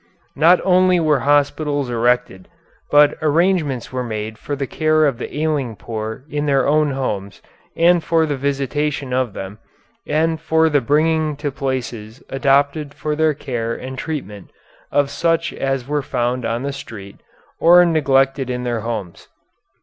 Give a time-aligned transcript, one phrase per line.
[0.35, 2.47] Not only were hospitals erected,
[2.89, 7.39] but arrangements were made for the care of the ailing poor in their own homes
[7.75, 9.59] and for the visitation of them,
[10.07, 14.49] and for the bringing to places adapted for their care and treatment
[14.91, 17.21] of such as were found on the street,
[17.59, 19.27] or neglected in their homes.